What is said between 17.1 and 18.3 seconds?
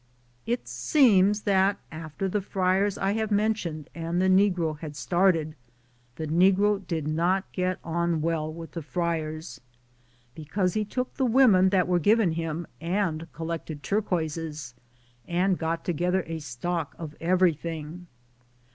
everything.